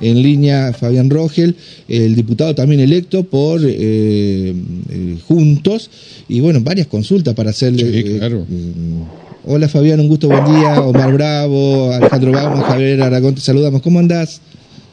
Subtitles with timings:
[0.00, 1.54] En línea Fabián Rogel,
[1.88, 4.54] el diputado también electo por eh,
[4.90, 5.90] eh, Juntos,
[6.28, 7.92] y bueno, varias consultas para hacerle.
[7.92, 8.46] Sí, claro.
[9.46, 10.80] hola Fabián, un gusto, buen día.
[10.80, 13.82] Omar Bravo, Alejandro Bauman, Javier Aragón, te saludamos.
[13.82, 14.40] ¿Cómo andás?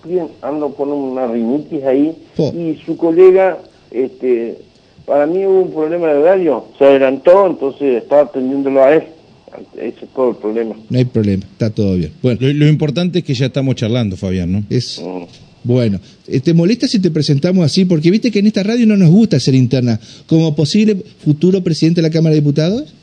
[0.06, 2.16] Bien, ando con una rinitis ahí.
[2.38, 3.58] Y su colega,
[3.92, 4.58] este,
[5.06, 9.04] para mí hubo un problema de horario, se adelantó, entonces estaba atendiéndolo a él.
[9.78, 10.76] Ese es todo el problema.
[10.90, 12.12] No hay problema, está todo bien.
[12.22, 14.64] Bueno, Lo, lo importante es que ya estamos charlando, Fabián, ¿no?
[14.70, 15.02] es.
[15.02, 15.24] Mm.
[15.64, 17.84] Bueno, eh, ¿te molesta si te presentamos así?
[17.84, 20.00] Porque viste que en esta radio no nos gusta ser interna.
[20.26, 22.94] Como posible futuro presidente de la Cámara de Diputados.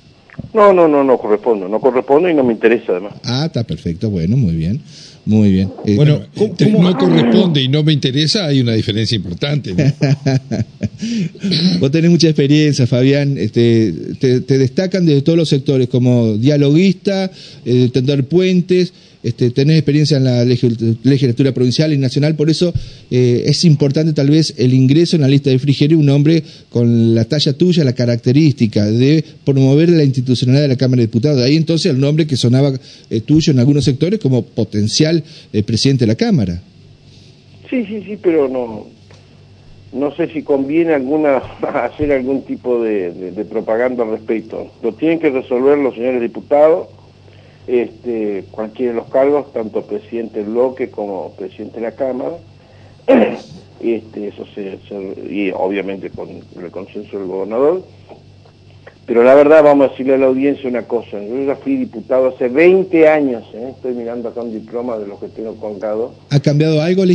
[0.52, 3.15] No, no, no, no corresponde, no corresponde y no me interesa además.
[3.24, 4.80] Ah, está perfecto, bueno, muy bien.
[5.27, 5.70] Muy bien.
[5.87, 9.73] Eh, Bueno, ¿cómo- entre cómo- no corresponde y no me interesa, hay una diferencia importante.
[9.74, 9.84] ¿no?
[11.80, 13.37] Vos tenés mucha experiencia, Fabián.
[13.38, 17.30] Este, te, te destacan desde todos los sectores, como dialoguista,
[17.65, 18.92] eh, tender puentes.
[19.23, 22.74] Este, tenés experiencia en la legis- legislatura provincial y nacional, por eso
[23.10, 27.15] eh, es importante tal vez el ingreso en la lista de Frigerio, un hombre con
[27.15, 31.38] la talla tuya, la característica de promover la institucionalidad de la Cámara de Diputados.
[31.38, 35.13] De ahí entonces el nombre que sonaba eh, tuyo en algunos sectores como potencial
[35.52, 36.60] eh, presidente de la Cámara.
[37.68, 38.87] Sí, sí, sí, pero no,
[39.93, 41.37] no sé si conviene alguna
[41.84, 44.70] hacer algún tipo de, propaganda al respecto.
[44.82, 46.88] Lo tienen que resolver los señores diputados,
[47.66, 52.37] este, cualquiera de los cargos, tanto presidente bloque como presidente de la Cámara.
[53.80, 54.32] Este,
[55.29, 57.85] y obviamente con el consenso del gobernador.
[59.07, 61.23] Pero la verdad, vamos a decirle a la audiencia una cosa.
[61.23, 63.73] Yo ya fui diputado hace 20 años, ¿eh?
[63.77, 66.12] estoy mirando acá un diploma de los que tengo colgado.
[66.31, 67.12] ¿Ha cambiado algo la,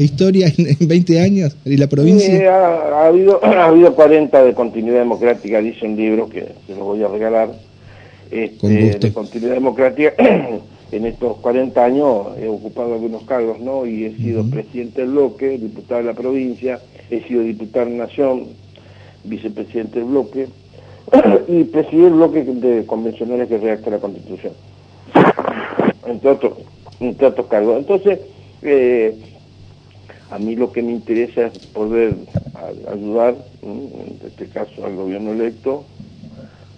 [0.00, 2.52] historia en, en 20 años y la Sí, provincia?
[2.52, 6.80] ha, ha habido, ha habido 40 de continuidad democrática, dice un libro que se los
[6.84, 7.50] voy a regalar.
[8.30, 9.06] Este, Con gusto.
[9.06, 10.12] de continuidad democrática,
[10.92, 13.86] en estos 40 años he ocupado algunos cargos, ¿no?
[13.86, 18.06] Y he sido presidente del bloque, diputado de la provincia, he sido diputado de la
[18.06, 18.48] Nación,
[19.24, 20.48] vicepresidente del bloque,
[21.48, 24.52] y presidí el bloque de convencionales que redacta la Constitución
[26.08, 26.52] entre otros,
[27.00, 27.78] entre otros cargos.
[27.78, 28.20] Entonces,
[28.62, 29.16] eh,
[30.30, 32.14] a mí lo que me interesa es poder
[32.90, 35.84] ayudar, en este caso al gobierno electo,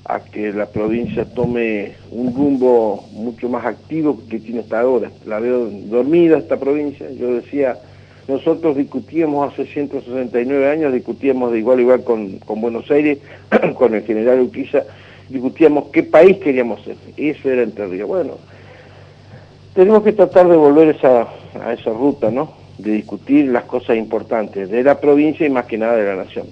[0.05, 5.11] a que la provincia tome un rumbo mucho más activo que tiene hasta ahora.
[5.25, 7.79] La veo dormida esta provincia, yo decía,
[8.31, 13.19] nosotros discutíamos hace 169 años, discutíamos de igual a igual con, con Buenos Aires,
[13.75, 14.85] con el general Urquiza,
[15.29, 18.09] discutíamos qué país queríamos ser, eso era Entre Ríos.
[18.09, 18.39] Bueno,
[19.75, 22.55] tenemos que tratar de volver a esa ruta, ¿no?
[22.79, 26.47] De discutir las cosas importantes de la provincia y más que nada de la nación.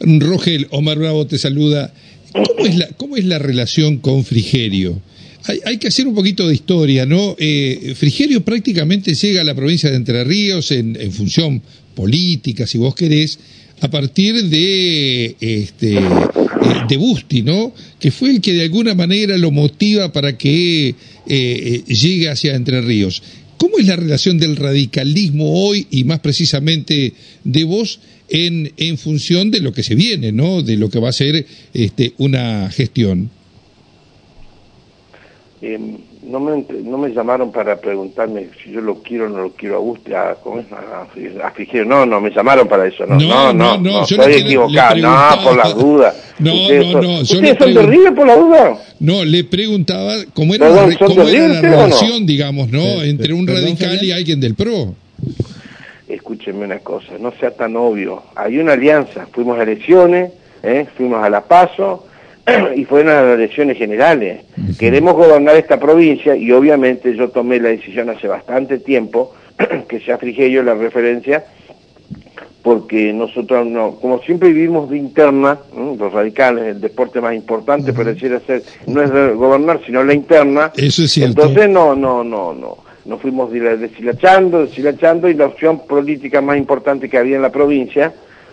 [0.00, 1.92] Rogel, Omar Bravo te saluda.
[2.32, 5.00] ¿Cómo es la, cómo es la relación con Frigerio?
[5.64, 7.34] Hay, que hacer un poquito de historia, ¿no?
[7.38, 11.62] Eh, Frigerio prácticamente llega a la provincia de Entre Ríos en, en función
[11.94, 13.38] política, si vos querés,
[13.80, 16.00] a partir de este eh,
[16.88, 17.72] de Busti, ¿no?
[17.98, 20.94] Que fue el que de alguna manera lo motiva para que eh,
[21.26, 23.22] eh, llegue hacia Entre Ríos.
[23.56, 27.12] ¿Cómo es la relación del radicalismo hoy y más precisamente
[27.44, 30.62] de vos en, en función de lo que se viene, ¿no?
[30.62, 33.30] De lo que va a ser este, una gestión.
[35.60, 35.76] Eh,
[36.22, 39.74] no, me, no me llamaron para preguntarme si yo lo quiero o no lo quiero
[39.76, 41.84] a Gusti, a, a, a Frigerio.
[41.84, 45.36] No, no me llamaron para eso, no, No, no, no, no, no, estoy equivocado, preguntaba.
[45.36, 46.24] no, por las dudas.
[46.38, 48.78] No, Ustedes no, no, ¿Ustedes son terribles por la duda?
[49.00, 52.80] No, le preguntaba cómo era, Perdón, la, re- ¿son cómo era la relación, digamos, ¿no?
[52.80, 54.94] Sí, Entre un radical y alguien del PRO.
[56.06, 58.22] Escúchenme una cosa, no sea tan obvio.
[58.36, 60.30] Hay una alianza, fuimos a elecciones,
[60.62, 60.86] ¿eh?
[60.96, 62.06] fuimos a la PASO
[62.76, 64.44] y fueron las elecciones generales.
[64.78, 69.34] Queremos gobernar esta provincia y obviamente yo tomé la decisión hace bastante tiempo
[69.88, 71.44] que sea Frigerio la referencia
[72.62, 78.40] porque nosotros no, como siempre vivimos de interna, los radicales, el deporte más importante pareciera
[78.40, 81.42] ser, no es gobernar, sino la interna, Eso es cierto.
[81.42, 82.76] entonces no, no, no, no,
[83.06, 88.12] nos fuimos deshilachando, deshilachando y la opción política más importante que había en la provincia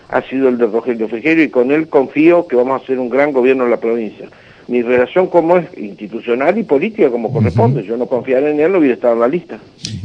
[0.10, 3.10] ha sido el de Rogelio Frigerio y con él confío que vamos a hacer un
[3.10, 4.28] gran gobierno en la provincia.
[4.68, 8.80] Mi relación como es institucional y política como corresponde, yo no confiara en él no
[8.80, 9.60] hubiera estado en la lista.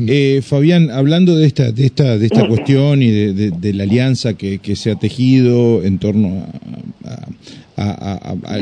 [0.07, 3.85] Eh, Fabián, hablando de esta, de esta, de esta cuestión y de, de- de la
[3.85, 6.45] alianza que, que se ha tejido en torno
[7.05, 8.59] a, a, a- a-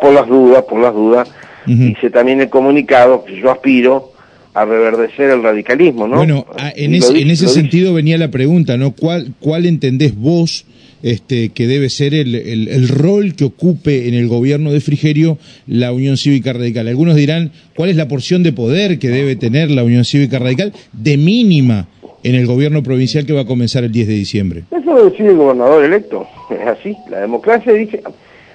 [0.00, 1.28] por las dudas, por las dudas,
[1.66, 1.76] Ujú.
[1.76, 4.11] dice también el comunicado que yo aspiro
[4.54, 6.16] a reverdecer el radicalismo, ¿no?
[6.16, 8.92] Bueno, ah, en, en ese sentido venía la pregunta, ¿no?
[8.92, 10.66] ¿Cuál, cuál entendés vos
[11.02, 15.92] este, que debe ser el, el, rol que ocupe en el gobierno de Frigerio la
[15.92, 16.86] Unión Cívica Radical?
[16.88, 20.72] Algunos dirán, ¿cuál es la porción de poder que debe tener la Unión Cívica Radical
[20.92, 21.88] de mínima
[22.22, 24.64] en el gobierno provincial que va a comenzar el 10 de diciembre?
[24.70, 26.94] Eso lo decide el gobernador electo, es así.
[27.10, 28.02] La democracia dice,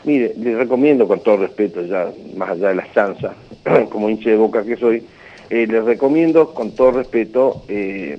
[0.05, 3.33] mire, le recomiendo con todo respeto, ya más allá de la chanza,
[3.89, 5.01] como hinche de boca que soy,
[5.49, 8.17] eh, les recomiendo con todo respeto, eh,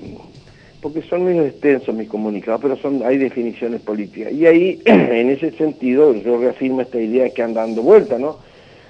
[0.81, 4.31] porque son muy extensos mis comunicados, pero son hay definiciones políticas.
[4.31, 8.37] Y ahí, en ese sentido, yo reafirmo esta idea que han dando vuelta, ¿no?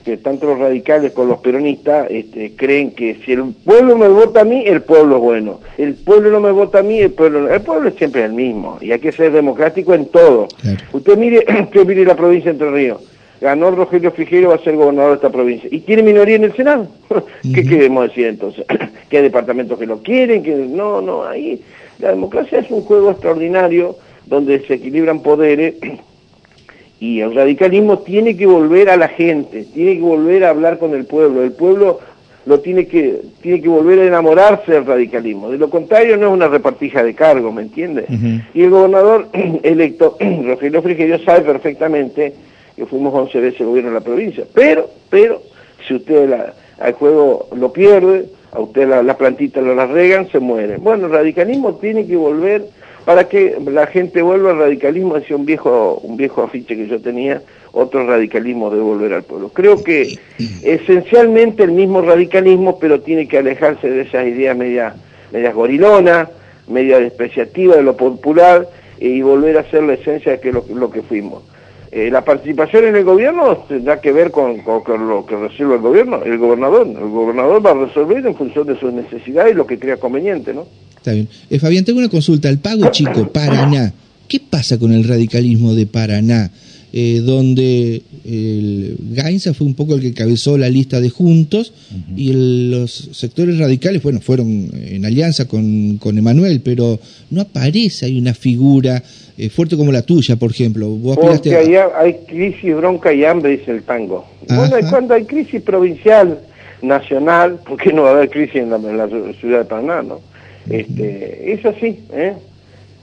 [0.05, 4.41] que tanto los radicales como los peronistas este, creen que si el pueblo me vota
[4.41, 5.59] a mí, el pueblo es bueno.
[5.77, 7.49] El pueblo no me vota a mí, el pueblo no.
[7.49, 10.47] El pueblo es siempre el mismo y hay que ser democrático en todo.
[10.93, 13.08] Usted mire, usted mire la provincia de Entre Ríos
[13.41, 15.69] ganó Rogelio Frigerio, va a ser gobernador de esta provincia.
[15.71, 16.87] ¿Y tiene minoría en el Senado?
[17.53, 18.65] ¿Qué queremos decir entonces?
[19.09, 20.43] ¿Que hay departamentos que lo quieren?
[20.43, 21.61] que No, no, ahí
[21.99, 25.75] la democracia es un juego extraordinario donde se equilibran poderes
[26.99, 30.93] y el radicalismo tiene que volver a la gente, tiene que volver a hablar con
[30.93, 31.43] el pueblo.
[31.43, 31.99] El pueblo
[32.45, 35.49] lo tiene que, tiene que volver a enamorarse del radicalismo.
[35.49, 38.05] De lo contrario no es una repartija de cargos, ¿me entiende?
[38.53, 39.27] Y el gobernador
[39.63, 42.33] electo, Rogelio Frigerio, sabe perfectamente
[42.79, 44.45] que fuimos 11 veces gobierno de la provincia.
[44.53, 45.41] Pero, pero,
[45.85, 50.29] si usted la, al juego lo pierde, a usted la, la plantita lo la regan,
[50.31, 50.77] se muere.
[50.77, 52.65] Bueno, el radicalismo tiene que volver,
[53.05, 57.01] para que la gente vuelva al radicalismo, decía un viejo, un viejo afiche que yo
[57.01, 57.41] tenía,
[57.71, 59.49] otro radicalismo de volver al pueblo.
[59.49, 60.17] Creo que
[60.63, 64.95] esencialmente el mismo radicalismo, pero tiene que alejarse de esas ideas medias,
[65.31, 66.29] medias gorilonas,
[66.67, 68.67] media despreciativas de lo popular,
[68.99, 71.43] y volver a ser la esencia de que lo que fuimos.
[71.91, 76.21] Eh, la participación en el gobierno tendrá que ver con, lo que recibe el gobierno,
[76.23, 76.87] el gobernador.
[76.87, 80.53] El gobernador va a resolver en función de sus necesidades y lo que crea conveniente,
[80.53, 80.67] ¿no?
[80.95, 81.27] Está bien.
[81.49, 82.47] Eh, Fabián, tengo una consulta.
[82.47, 83.91] El Pago Chico, Paraná.
[84.27, 86.51] ¿Qué pasa con el radicalismo de Paraná?
[86.91, 91.71] Eh, donde el Gainza fue un poco el que cabezó la lista de Juntos
[92.15, 92.31] y
[92.71, 96.99] los sectores radicales, bueno, fueron en alianza con, con Emanuel, pero
[97.29, 99.03] no aparece ahí una figura
[99.37, 100.97] eh, fuerte como la tuya, por ejemplo.
[101.15, 104.25] Porque hay crisis, bronca y hambre, dice el tango.
[104.47, 106.39] Bueno, cuando hay crisis provincial,
[106.81, 109.07] nacional, ¿por qué no va a haber crisis en la, en la
[109.39, 110.21] ciudad de Paraná, no?
[110.69, 112.33] Este, es así, ¿eh?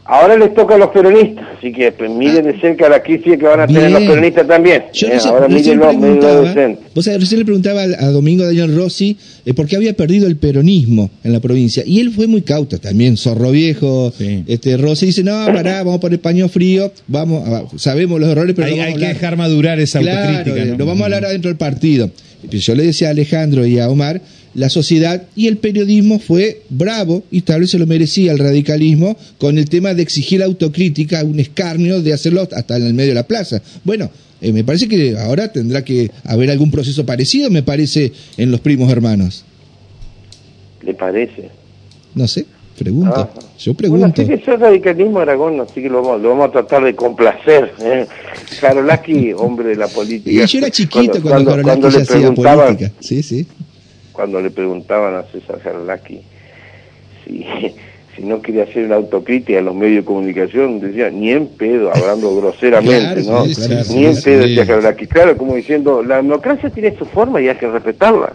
[0.09, 3.45] Ahora les toca a los peronistas, así que pues, miren de cerca la crisis que
[3.45, 4.85] van a tener los peronistas también.
[4.93, 5.81] Yo eh, ahora miren
[6.95, 10.37] Vos sabés, recién le preguntaba a, Domingo Daniel Rossi eh, por qué había perdido el
[10.37, 11.83] peronismo en la provincia.
[11.85, 14.13] Y él fue muy cauto también, zorro viejo.
[14.47, 18.69] Este Rossi dice, no, pará, vamos a poner paño frío, vamos, sabemos los errores, pero
[18.69, 20.65] hay, hay que dejar madurar esa autocrítica.
[20.67, 20.77] ¿no?
[20.77, 22.11] Lo vamos a hablar adentro del partido.
[22.49, 24.21] Yo le decía a Alejandro y a Omar
[24.57, 29.15] la sociedad y el periodismo fue bravo y tal vez se lo merecía el radicalismo
[29.39, 33.17] con el tema de exigir autocrítica, un escarnio de hacerlo hasta en el medio de
[33.17, 33.61] la plaza.
[33.85, 34.11] Bueno,
[34.41, 38.61] eh, me parece que ahora tendrá que haber algún proceso parecido, me parece, en los
[38.61, 39.45] primos hermanos.
[40.81, 41.51] ¿Le parece?
[42.15, 42.47] No sé,
[42.79, 43.29] pregunto.
[43.59, 44.07] Yo pregunto.
[44.07, 47.75] Bueno, así que es radicalismo Aragón, así que lo vamos, a tratar de complacer.
[47.81, 48.07] ¿eh?
[48.59, 50.31] Karolaki, hombre de la política.
[50.31, 52.93] Y yo era chiquito cuando, cuando, ya hacía política.
[53.01, 53.47] Sí, sí
[54.17, 56.23] cuando le preguntaban a César Jarlaki
[57.25, 57.47] si,
[58.17, 61.93] si no quería hacer una autocrítica en los medios de comunicación, decía, ni en pedo,
[61.95, 63.45] hablando groseramente, ¿no?
[63.45, 65.07] ni en pedo, decía Jarlaki.
[65.07, 68.33] Claro, como diciendo, la democracia tiene su forma y hay que respetarla.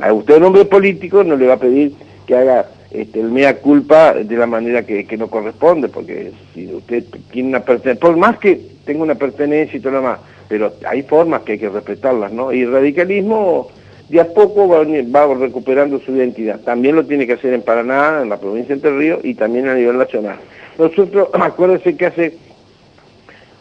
[0.00, 1.92] A usted, un hombre político, no le va a pedir
[2.26, 6.72] que haga este, el mea culpa de la manera que, que no corresponde, porque si
[6.72, 10.72] usted tiene una pertenencia, por más que tenga una pertenencia y todo lo demás, pero
[10.88, 12.52] hay formas que hay que respetarlas, ¿no?
[12.52, 13.68] Y radicalismo
[14.08, 16.60] de a poco va, recuperando su identidad.
[16.60, 19.68] También lo tiene que hacer en Paraná, en la provincia de Entre Ríos y también
[19.68, 20.36] a nivel nacional.
[20.78, 22.38] Nosotros, acuérdense que hace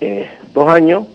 [0.02, 1.08] eh, dos años,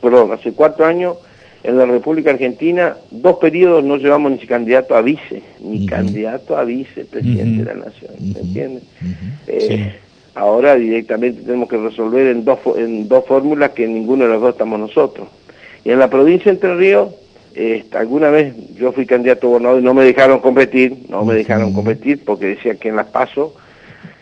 [0.00, 1.16] perdón, hace cuatro años,
[1.64, 6.64] en la República Argentina, dos periodos no llevamos ni candidato a vice, ni candidato a
[6.64, 8.82] vicepresidente de la Nación, ¿me entiendes?
[9.46, 9.94] Eh,
[10.34, 14.52] ahora directamente tenemos que resolver en dos, en dos fórmulas que ninguno de los dos
[14.54, 15.28] estamos nosotros.
[15.84, 17.10] Y en la provincia de Entre Ríos
[17.54, 21.34] este, alguna vez yo fui candidato a gobernador y no me dejaron competir, no me
[21.34, 23.54] dejaron competir porque decía que en las PASO,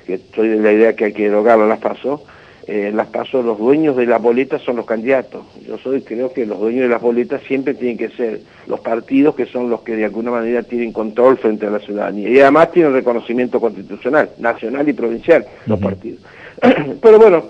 [0.07, 2.25] que estoy de la idea que hay que derogar las PASO,
[2.67, 5.45] eh, en las PASO los dueños de las boletas son los candidatos.
[5.67, 9.35] Yo soy, creo que los dueños de las boletas siempre tienen que ser los partidos
[9.35, 12.29] que son los que de alguna manera tienen control frente a la ciudadanía.
[12.29, 16.21] Y además tienen reconocimiento constitucional, nacional y provincial, los partidos.
[17.01, 17.45] Pero bueno,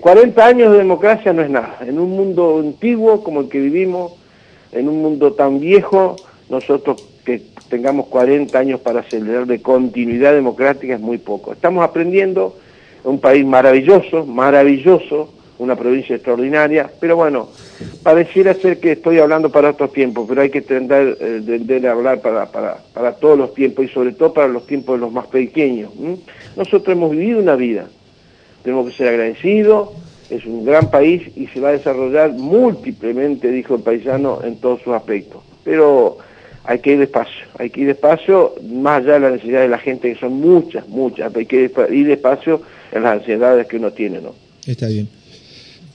[0.00, 1.78] 40 eh, años de democracia no es nada.
[1.80, 4.12] En un mundo antiguo como el que vivimos,
[4.72, 6.16] en un mundo tan viejo,
[6.48, 11.52] nosotros que tengamos 40 años para acelerar de continuidad democrática es muy poco.
[11.52, 12.56] Estamos aprendiendo,
[13.04, 17.48] un país maravilloso, maravilloso, una provincia extraordinaria, pero bueno,
[18.02, 22.46] pareciera ser que estoy hablando para otros tiempos, pero hay que tender, eh, hablar para,
[22.50, 25.92] para, para, todos los tiempos y sobre todo para los tiempos de los más pequeños.
[26.56, 27.86] Nosotros hemos vivido una vida,
[28.62, 29.90] tenemos que ser agradecidos,
[30.32, 34.80] es un gran país y se va a desarrollar múltiplemente, dijo el paisano, en todos
[34.82, 35.42] sus aspectos.
[35.64, 36.18] Pero
[36.64, 39.78] hay que ir despacio, hay que ir despacio, más allá de la necesidad de la
[39.78, 42.62] gente, que son muchas, muchas, hay que ir despacio
[42.92, 44.34] en las ansiedades que uno tiene, ¿no?
[44.66, 45.08] Está bien.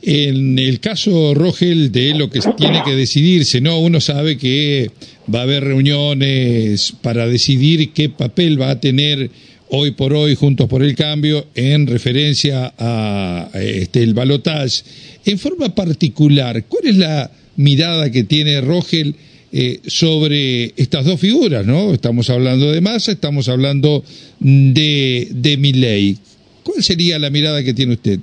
[0.02, 3.80] En el caso, Rogel, de lo que tiene que decidirse, ¿no?
[3.80, 4.92] Uno sabe que
[5.34, 9.32] va a haber reuniones para decidir qué papel va a tener
[9.70, 14.84] hoy por hoy Juntos por el Cambio en referencia a este el balotage.
[15.26, 19.16] En forma particular, ¿cuál es la mirada que tiene Rogel
[19.52, 21.94] eh, sobre estas dos figuras, ¿no?
[21.94, 24.04] Estamos hablando de Massa, estamos hablando
[24.40, 26.18] de, de Milley.
[26.64, 28.20] ¿Cuál sería la mirada que tiene usted?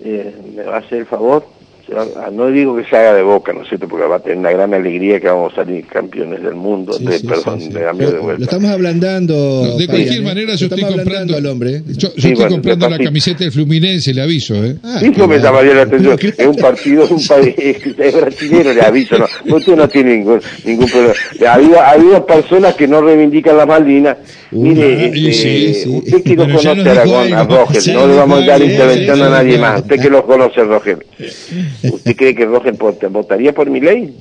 [0.00, 1.57] Eh, ¿Me va a hacer el favor?
[1.96, 3.88] Ah, no digo que se haga de boca, ¿no es cierto?
[3.88, 6.96] Porque va a tener una gran alegría que vamos a salir campeones del mundo.
[6.98, 8.38] de, perdón, de, vuelta.
[8.38, 9.76] Lo estamos ablandando.
[9.78, 11.36] de cualquier manera, yo estoy comprando.
[11.36, 11.82] Al hombre.
[11.86, 14.76] Yo, estoy comprando la camiseta del Fluminense, le aviso, ¿eh?
[14.82, 16.18] Ah, Eso me llamaría la atención.
[16.38, 19.18] Es un partido, es un país, es brasileño, le aviso.
[19.44, 21.14] No, usted no tiene ningún, ningún problema.
[21.46, 24.16] Ha habido, ha habido personas que no reivindican las Malvinas.
[24.50, 29.22] Mire, este, usted que lo conoce a, a Roger, no le vamos a dar intervención
[29.22, 29.80] a nadie más.
[29.82, 30.98] Usted que lo conoce, Roger.
[31.82, 32.74] ¿Usted cree que Roger
[33.10, 34.14] votaría por mi ley?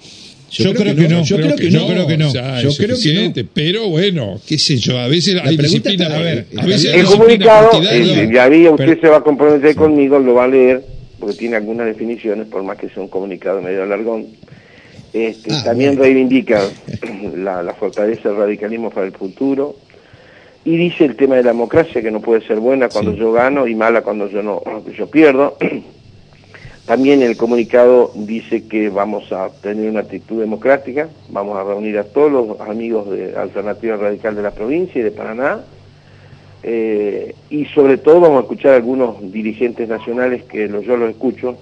[0.50, 1.24] Yo, creo, que no.
[1.24, 1.80] Yo creo que no.
[1.80, 2.32] Yo creo que no.
[2.62, 3.50] yo creo que no.
[3.54, 6.08] Pero bueno, qué sé yo, a veces hay disciplina.
[6.08, 10.36] A ver, a veces el comunicado, ya había, usted se va a comprometer conmigo, lo
[10.36, 10.84] va a leer,
[11.20, 14.28] porque tiene algunas definiciones, por más que sea un comunicado medio largón.
[15.14, 16.62] Este, ah, también reivindica
[17.36, 19.78] la, la fortaleza del radicalismo para el futuro,
[20.64, 23.68] y dice el tema de la democracia que no puede ser buena cuando yo gano
[23.68, 24.62] y mala cuando yo no
[24.98, 25.58] yo pierdo
[26.88, 32.06] También el comunicado dice que vamos a tener una actitud democrática, vamos a reunir a
[32.06, 35.66] todos los amigos de Alternativa Radical de la provincia y de Paraná,
[36.64, 41.58] eh, y sobre todo vamos a escuchar a algunos dirigentes nacionales que yo los escucho,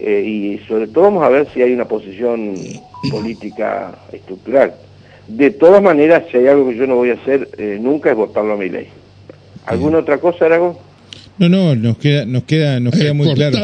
[0.00, 2.56] eh, y sobre todo vamos a ver si hay una posición
[3.12, 4.74] política estructural.
[5.28, 8.16] De todas maneras, si hay algo que yo no voy a hacer eh, nunca es
[8.16, 8.88] votarlo a mi ley.
[9.66, 10.89] ¿Alguna otra cosa, Aragón?
[11.40, 13.56] No, no, nos queda, nos queda, nos queda muy claro.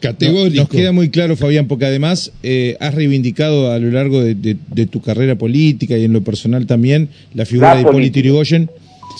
[0.00, 0.62] categórico.
[0.62, 4.56] Nos, queda muy claro, Fabián, porque además eh, has reivindicado a lo largo de,
[4.90, 8.68] tu carrera política y en lo personal también la figura de Hipólito Yrigoyen.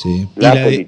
[0.02, 0.26] Sí.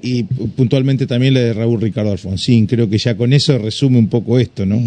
[0.01, 2.67] Y, puntualmente también la de Raúl Ricardo Alfonsín.
[2.67, 4.77] Creo que ya con eso resume un poco esto, ¿no?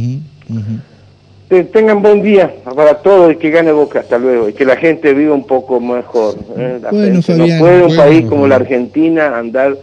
[1.73, 4.01] tengan buen día para todos y que gane Boca.
[4.01, 4.51] Hasta luego.
[4.51, 6.37] Y que la gente viva un poco mejor.
[6.59, 6.81] ¿eh?
[6.83, 9.79] no puede un país como la Argentina andar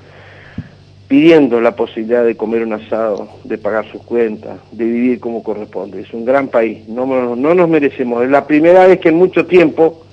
[1.14, 6.02] pidiendo la posibilidad de comer un asado, de pagar sus cuentas, de vivir como corresponde.
[6.02, 8.24] Es un gran país, no, no nos merecemos.
[8.24, 10.08] Es la primera vez que en mucho tiempo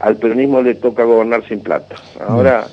[0.00, 1.96] al peronismo le toca gobernar sin plata.
[2.26, 2.68] Ahora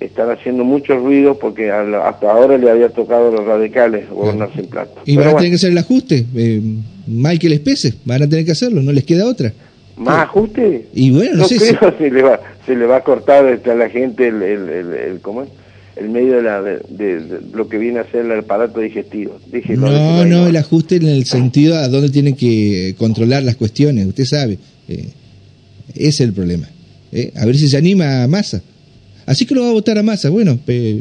[0.00, 4.64] están haciendo mucho ruido porque hasta ahora le había tocado a los radicales gobernar sin
[4.68, 5.02] plata.
[5.04, 6.62] Y van a tener que hacer el ajuste, eh,
[7.06, 9.52] mal que les pese, van a tener que hacerlo, no les queda otra.
[9.98, 10.86] ¿Más ajuste?
[10.94, 11.98] Y bueno, no, sé creo si...
[12.04, 15.42] se, le va, se le va a cortar a la gente el, el, el ¿cómo
[15.42, 15.50] es?
[15.96, 19.40] El medio de, la, de, lo que viene a ser el aparato digestivo.
[19.68, 24.24] no, no, el ajuste en el sentido a dónde tienen que controlar las cuestiones, usted
[24.24, 24.58] sabe.
[24.88, 25.08] Eh,
[25.94, 26.68] ese es el problema.
[27.12, 28.60] Eh, a ver si se anima a Massa.
[29.24, 30.58] Así que lo va a votar a Massa, bueno.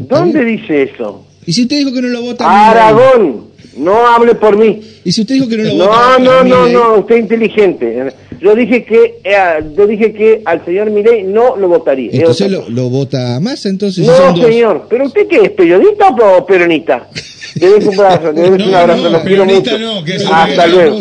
[0.09, 1.25] ¿Dónde dice eso?
[1.45, 2.69] ¿Y si usted dijo que no lo vota?
[2.69, 3.45] Aragón,
[3.77, 4.81] no hable por mí.
[5.03, 6.17] ¿Y si usted dijo que no lo vota?
[6.19, 8.13] No, no, no, no, usted es inteligente.
[8.41, 12.11] Yo dije que eh, yo dije que al señor Milei no lo votaría.
[12.13, 14.05] Entonces lo, lo, vota más, entonces.
[14.05, 14.87] No, señor.
[14.89, 15.49] ¿Pero usted qué es?
[15.51, 17.07] ¿Periodista o peronista?
[17.55, 19.77] Le doy un abrazo, le doy un abrazo, no, quiero mucho.
[19.79, 20.99] No, que Hasta luego.